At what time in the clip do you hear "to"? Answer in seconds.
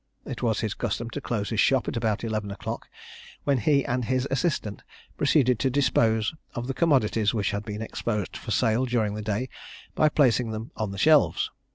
1.11-1.21, 5.59-5.69